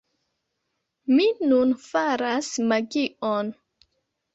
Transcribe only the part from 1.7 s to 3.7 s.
faras magion